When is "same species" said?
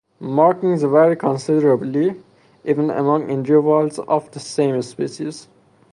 4.39-5.47